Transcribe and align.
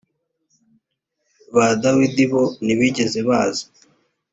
ba 1.55 1.65
dawidi 1.81 2.23
bo 2.31 2.43
ntibigeze 2.63 3.19
baza 3.27 3.65